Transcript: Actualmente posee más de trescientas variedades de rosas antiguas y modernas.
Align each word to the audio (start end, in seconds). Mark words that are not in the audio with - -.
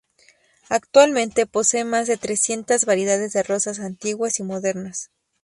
Actualmente 0.69 1.45
posee 1.45 1.85
más 1.85 2.07
de 2.07 2.17
trescientas 2.17 2.85
variedades 2.85 3.33
de 3.33 3.43
rosas 3.43 3.79
antiguas 3.79 4.39
y 4.39 4.43
modernas. 4.43 5.11